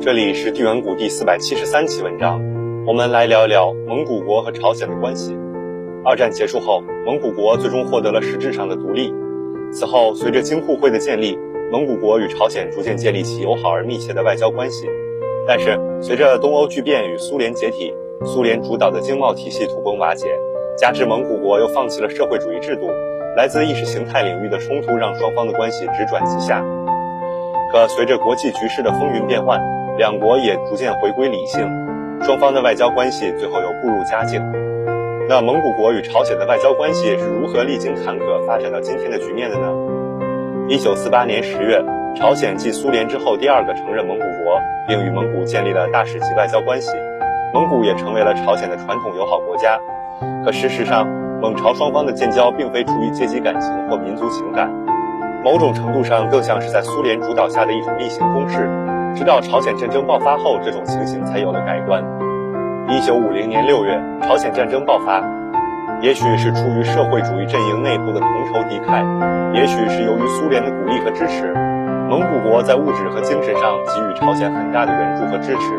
[0.00, 2.40] 这里是地缘谷第四百七十三期文章，
[2.86, 5.36] 我们来聊一聊蒙古国和朝鲜的关系。
[6.04, 9.12] 二战结束后，蒙古国最终获得了实质上的独立。
[9.72, 11.36] 此后，随着京沪会的建立，
[11.72, 14.86] 蒙古国与朝鲜逐渐建立起友好而密切的外交关系。
[15.48, 17.92] 但是，随着东欧剧变与苏联解体，
[18.24, 20.28] 苏联主导的经贸体系土崩瓦解，
[20.76, 22.88] 加之蒙古国又放弃了社会主义制度，
[23.36, 26.64] 来自意识形态领域的冲突让双方的关系直转直下。
[27.72, 29.60] 可随着国际局势的风云变幻，
[29.98, 31.68] 两国也逐渐回归理性，
[32.22, 34.40] 双方的外交关系最后又步入佳境。
[35.28, 39.66] 那蒙古国与朝鲜的外交关系是如何历经坎坷发展到今天的局面的呢？
[40.68, 46.92] 一九四八年十月，朝鲜继苏联之后第二个承认蒙古国，并与蒙古建立了大使级外交关系，
[47.52, 49.80] 蒙古也成为了朝鲜的传统友好国家。
[50.44, 51.08] 可事实上，
[51.42, 54.70] 蒙朝双方的建交并非出于阶级感情或民族情感，
[55.42, 58.70] 某种程度上更像是在苏联主导下的一种例行公事。
[59.14, 62.02] 直到朝鲜战争爆发后，这种情形才有了改观。
[62.88, 65.22] 一九五零年六月，朝鲜战争爆发，
[66.00, 69.04] 也许是出于社会主义阵营内部的同仇敌忾，
[69.52, 71.52] 也许是由于苏联的鼓励和支持，
[72.08, 75.74] 蒙古国在物质和精神上给予朝鲜很大的援助和支持。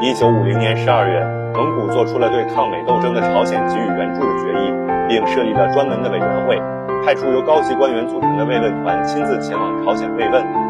[0.00, 4.72] 一九五零年十二月，蒙古做出了对抗美斗争的朝鲜给予援助的决议，
[5.08, 6.60] 并设立了专门的委员会，
[7.04, 10.61] 派出由高级官员组成的慰问团亲自前往朝鲜慰问。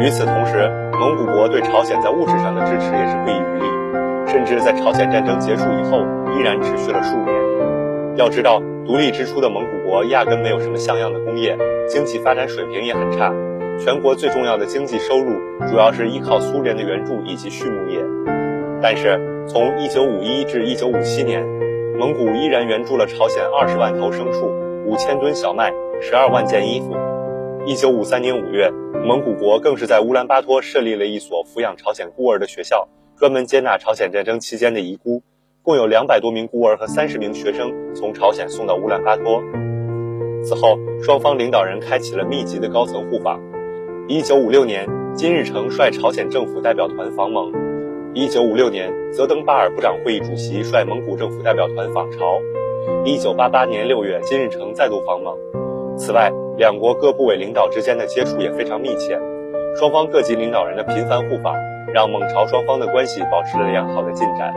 [0.00, 3.66] 与此同时，蒙古国对朝鲜在物质上的支持也是不遗余力，
[4.26, 6.04] 甚至在朝鲜战争结束以后
[6.36, 7.34] 依然持续了数年。
[8.16, 11.56] 要知道，独立之初的蒙古国压根没有什么像样的工业，
[11.88, 13.32] 经济发展水平也很差，
[13.78, 15.32] 全国最重要的经济收入
[15.68, 17.98] 主要是依靠苏联的援助以及畜牧业。
[18.82, 21.42] 但是，从1951至1957年，
[21.98, 24.52] 蒙古依然援助了朝鲜20万头牲畜、
[24.86, 25.72] 5000吨小麦、
[26.02, 26.94] 12万件衣服。
[27.66, 28.70] 1953年5月。
[29.04, 35.22] 蒙古国更是在乌兰巴托设立了一所抚养朝鲜孤儿的学校，专门接纳朝鲜战争期间的遗孤，
[35.62, 39.42] 共有两百多名孤儿和三十名学生从朝鲜送到乌兰巴托。
[40.42, 43.40] 此后，双方领导人开启了密集的高层互访。
[44.08, 47.50] 一九五六年，金日成率朝鲜政府代表团访蒙；
[48.14, 52.18] 一九五六年，泽登巴尔部长会议主席率蒙古政府代表团访朝；
[53.04, 55.36] 一九八八年六月，金日成再度访蒙。
[55.96, 59.18] 此外，两国各部委领导之间的接触也非常密切，
[59.78, 61.54] 双方各级领导人的频繁互访，
[61.92, 64.52] 让蒙朝双方的关系保持了良好的进展。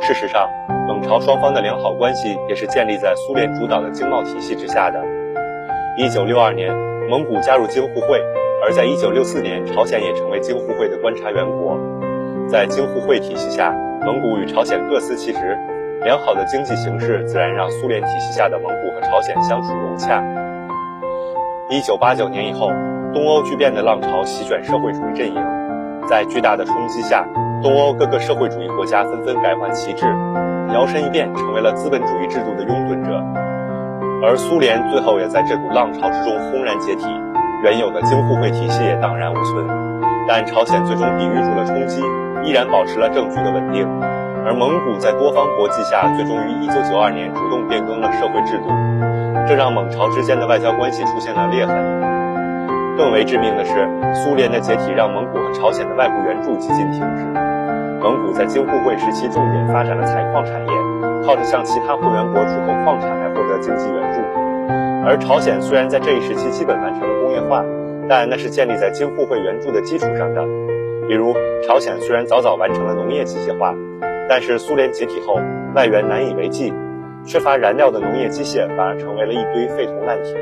[0.00, 0.48] 事实上，
[0.88, 5.00] 蒙朝双方的良好关系也是建立在苏联主导的经贸体系之下的。
[5.96, 6.74] 一九六二年，
[7.08, 8.20] 蒙古加入京沪会，
[8.64, 11.78] 而在一九六四年，朝鲜也成为京沪会的观察员国。
[12.48, 13.72] 在京沪会体系下，
[14.04, 15.56] 蒙古与朝鲜各司其职，
[16.04, 20.20] 良好的经济形势自然让苏联体系下的蒙古和朝鲜相处融洽。
[21.70, 22.70] 一九八九年以后，
[23.14, 25.40] 东欧巨变的浪潮席卷社会主义阵营，
[26.08, 27.24] 在巨大的冲击下，
[27.62, 30.04] 东欧各个社会主义国家纷纷改换旗帜，
[30.74, 33.22] 摇身一变成为了资本主义制度的拥趸者。
[34.24, 37.06] 而苏联最后也在这股浪潮之中轰然解体，
[37.62, 39.66] 原有的京沪会体系也荡然无存。
[40.26, 42.02] 但朝鲜最终抵御住了冲击，
[42.42, 43.86] 依然保持了政局的稳定。
[44.44, 48.66] 而蒙古在多方博弈下，最终于一九九二年主动变更了社会制度。
[49.46, 51.74] 这让蒙朝之间的外交关系出现了裂痕。
[52.96, 57.24] 更为致命的是，苏联的解体让蒙古和朝鲜的外部援助几近停止。
[58.02, 60.72] 蒙古在京沪会时期重点发展了采矿产业，
[61.24, 64.20] 靠着向其他会员国出口矿产来获得经济援助。
[65.06, 67.64] 而朝鲜虽然在这一时期基本完成了工业化，
[68.08, 70.42] 但那是建立在京沪会援助的基础上的。
[71.08, 71.34] 比如，
[71.66, 73.74] 朝鲜虽然早早完成了农业机械化，
[74.28, 75.40] 但是苏联解体后，
[75.74, 76.72] 外援难以为继。
[77.24, 80.34] 缺乏燃料的农业机械反而成为了一堆废铜烂铁，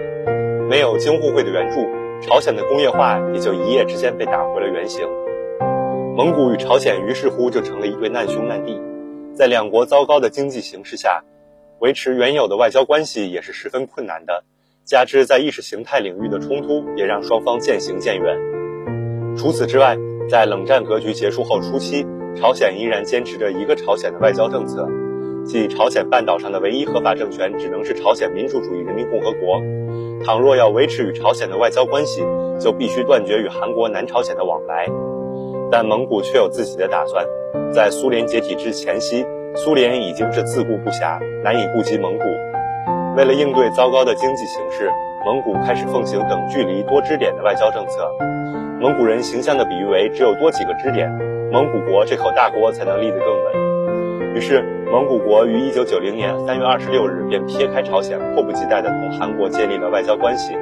[0.66, 1.86] 没有京沪会的援助，
[2.22, 5.06] 朝鲜的工业化也就一夜之间被打回了原形。
[6.16, 8.80] 蒙古与朝鲜于是乎就成了一对难兄难弟，
[9.34, 11.22] 在两国糟糕的经济形势下，
[11.80, 14.44] 维持原有的外交关系也是十分困难的。
[14.84, 18.38] 加之在意识形态领域的冲突，也让双方渐行渐远。
[19.36, 19.98] 除此之外，
[20.30, 24.88] 在冷战格局结束后初期，朝鲜依然坚持着一个朝鲜的外交政策。
[25.44, 29.60] 即朝鲜半岛上的唯一合法政权只能是朝鲜民主主义人民共和国。
[30.24, 32.22] 倘若要维持与朝鲜的外交关系，
[32.58, 34.86] 就必须断绝与韩国、南朝鲜的往来。
[35.70, 37.26] 但蒙古却有自己的打算。
[37.72, 39.24] 在苏联解体之前夕，
[39.54, 42.24] 苏联已经是自顾不暇，难以顾及蒙古。
[43.16, 44.90] 为了应对糟糕的经济形势，
[45.24, 48.08] 蒙古开始奉行等距离多支点的外交政策。
[48.80, 51.10] 蒙古人形象地比喻为：只有多几个支点，
[51.52, 54.34] 蒙古国这口大锅才能立得更稳。
[54.34, 54.64] 于是。
[54.90, 60.58] 蒙古国于一九九零年三月二十六日便撇开朝鲜，迫不及待地同韩国建立了外交关系。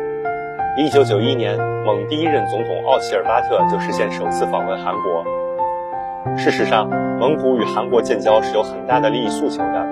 [0.77, 5.25] 一九九一年，蒙第一任总统奥齐尔巴特就实现首次访问韩国。
[6.37, 6.87] 事实上，
[7.19, 9.87] 蒙古与韩国建交是有很大的利益诉求的。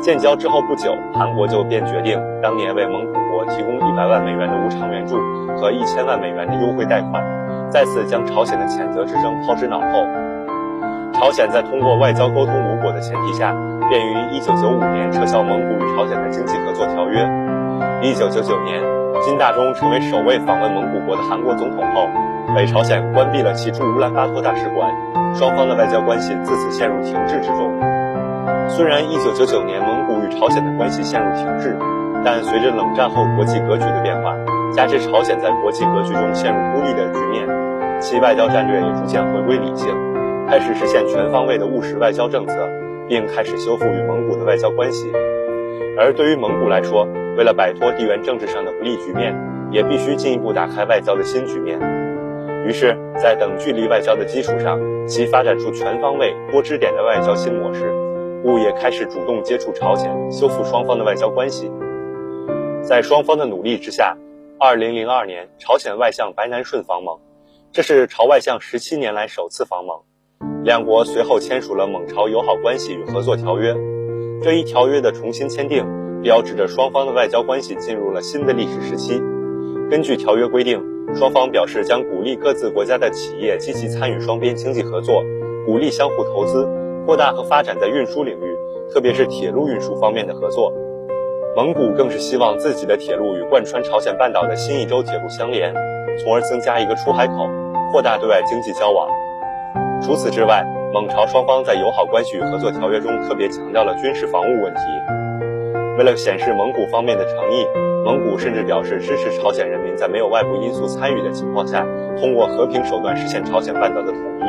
[0.00, 5.18] 建交之后不久，韩国就便决定当年为蒙古国提供一百万美元的无偿援助
[5.58, 7.22] 和一千万美元的优惠贷款，
[7.70, 10.23] 再次将朝鲜的谴责之声抛之脑后。
[11.24, 13.50] 朝鲜在通过外交沟通无果的前提下，
[13.88, 17.26] 便于一九九五年撤销蒙古与朝鲜的经济合作条约。
[18.02, 18.78] 一九九九年，
[19.22, 22.06] 金大中成为首位访问蒙古国的韩国总统后，
[22.54, 24.92] 北朝鲜关闭了其驻乌兰巴托大使馆，
[25.34, 27.72] 双方的外交关系自此陷入停滞之中。
[28.68, 31.74] 虽然一九九九年蒙古与朝鲜的关系陷入停滞，
[32.22, 34.36] 但随着冷战后国际格局的变化，
[34.74, 37.48] 加之朝鲜在国际格局中陷入孤立的局面，
[37.98, 39.88] 其外交战略也逐渐回归理性。
[40.46, 42.54] 开始实现全方位的务实外交政策，
[43.08, 45.10] 并开始修复与蒙古的外交关系。
[45.96, 49.34] 而对于蒙古来说，为了摆脱地缘政治上的不利局面，
[49.70, 51.78] 也必须进一步打开外交的新局面。
[52.66, 57.90] 于是，在等距离外交的基础上，其发展出全方位、多支点的外交新模式，
[58.42, 61.72] 故也开始主动接触朝鲜，修复双方的外交关系。
[62.82, 64.14] 在双方的努力之下
[64.58, 67.18] ，2002年，朝鲜外相白南顺访蒙，
[67.72, 69.98] 这是朝外相十七年来首次访蒙。
[70.64, 73.76] 两国随后签署了蒙朝友好关系与合作条约。
[74.42, 75.84] 这一条约的重新签订，
[76.22, 79.20] 标志着双方的外交关系进入了新的历史时期。
[79.90, 80.82] 根据条约规定，
[81.14, 85.22] 双方表示将鼓励各自国家的企业积极参与双边经济合作，
[85.66, 86.66] 鼓励相互投资，
[87.04, 88.56] 扩大和发展在运输领域，
[88.90, 90.72] 特别是铁路运输方面的合作。
[91.54, 95.74] 蒙古更是希望自己的铁路与贯穿朝鲜半岛的新义州铁路相连，
[96.18, 97.46] 从而增加一个出海口，
[97.92, 99.06] 扩大对外经济交往。
[100.04, 100.62] 除此之外，
[100.92, 104.80] 蒙朝双方在友好关系与合作条约中特别强调了军事防务问题。
[105.96, 107.66] 为了显示蒙古方面的诚意，
[108.04, 111.86] 蒙古甚至表示支持朝鲜人民在没有外部因素参与的情况下，
[112.20, 114.44] 通过和平手段实现朝鲜半岛的统一。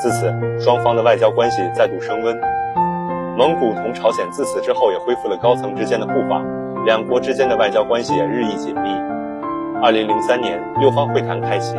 [0.00, 2.38] 自此，双方的外交关系再度升温。
[3.36, 6.46] 蒙古同朝鲜自此之后也恢复了高层之间的互访，
[6.84, 8.88] 两国之间的外交关系也日益紧密。
[9.82, 11.74] 二零零三年，六方会谈开启。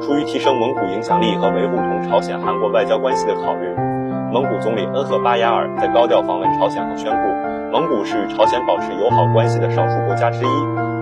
[0.00, 3.74] 出于提升蒙古影响力和维护同朝鲜、韩国外交关系的考虑，
[4.32, 10.48] 蒙古总理恩赫巴雅尔在高调访问朝鲜后宣布，蒙古是朝鲜保持友好关系的少数国家之一，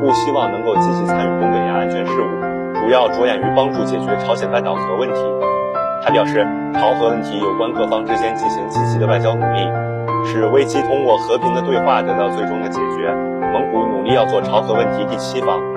[0.00, 2.26] 故希望能够积极参与东北亚安全事务，
[2.80, 5.20] 主要着眼于帮助解决朝鲜半岛核问题。
[6.02, 9.68] 他表示，朝核问题有关各方之间进行积极的外交努力，
[10.24, 13.10] 使危机通过和平的对话得到最终的解决。
[13.52, 15.73] 蒙古努力要做朝核问题第七方。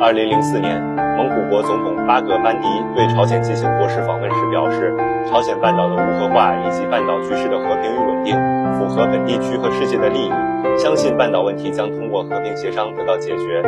[0.00, 0.80] 二零零四年。
[1.16, 2.66] 蒙古国总统巴格班迪
[2.96, 4.96] 对朝鲜进行国事访问时表示，
[5.28, 8.34] 朝鲜半岛的无核化以及半岛局势的和平与稳定
[8.72, 10.30] 符合本地区和世界的利益，
[10.78, 13.62] 相信半岛问题将通过和平协商得到解决。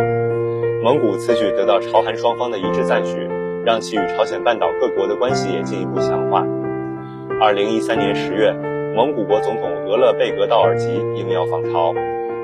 [0.82, 3.28] 蒙古此举得到朝韩双方的一致赞许，
[3.62, 6.42] 让其与朝鲜半岛各国的关系也进一步强化。
[7.42, 8.50] 二零一三年十月，
[8.96, 11.92] 蒙古国总统额勒贝格道尔吉应邀访朝，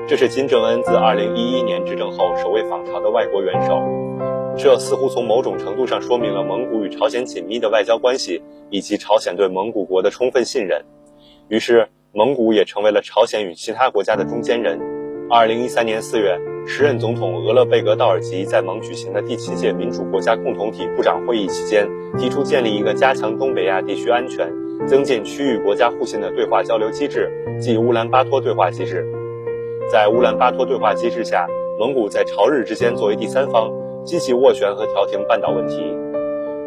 [0.09, 3.79] 这是金正恩自二零一一年执政后首位访朝的外国元首。
[4.57, 8.41] 这似乎从某种程度上说明了蒙古与朝鲜紧密的外交关系，
[8.71, 10.83] 以及朝鲜对蒙古国的充分信任。
[11.47, 14.79] 于是，蒙古也成为了朝鲜与其他国家的中间人。
[15.29, 24.51] 二零一三年四月，时任总统额勒贝格道尔吉在蒙举行的第七届民主国家共同体部长会议期间，提出建立一个加强东北亚地区安全、
[24.87, 27.31] 增进区域国家互信的对话交流机制，
[27.61, 29.05] 即乌兰巴托对话机制。
[29.91, 31.47] 在乌兰巴托对话机制下，
[31.79, 33.71] 蒙古在朝日之间作为第三方。
[34.05, 35.83] 积极斡旋和调停半岛问题。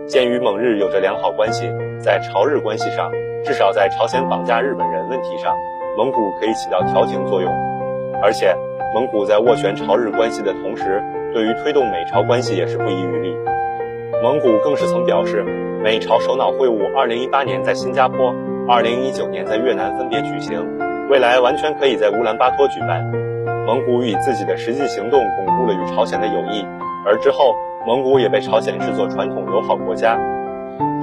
[0.06, 3.10] 鉴于蒙日有着良好关系，在朝日关系上，
[3.44, 5.54] 至少在朝鲜绑架日本人问题上，
[5.96, 7.50] 蒙古可以起到调停作用。
[8.20, 8.54] 而且，
[8.92, 11.00] 蒙古在斡旋朝日关系的同时，
[11.32, 13.36] 对于推动美朝关系也是不遗余力。
[14.20, 15.44] 蒙古更是曾表示，
[15.80, 18.34] 美朝首脑会晤2018年在新加坡
[18.66, 20.60] ，2019年在越南分别举行，
[21.12, 23.04] 未来完全可以在乌兰巴托举办。
[23.66, 26.66] 蒙古以自己的实际行动巩固了与朝鲜的友谊。
[27.04, 27.54] 而之后，
[27.86, 30.18] 蒙古也被朝鲜视作传统友好国家。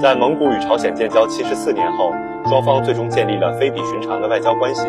[0.00, 2.10] 在蒙古与朝鲜建交七十四年后，
[2.46, 4.88] 双方最终建立了非比寻常的外交关系。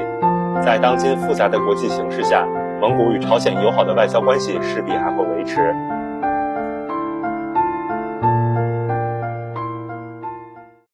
[0.59, 2.43] 在当今复杂的国际形势下，
[2.81, 5.71] 蒙古与朝鲜友好的外交关系势必还会维持。